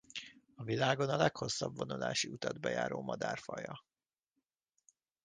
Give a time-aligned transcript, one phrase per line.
[0.55, 3.83] A világon a leghosszabb vonulási utat bejáró madárfaja.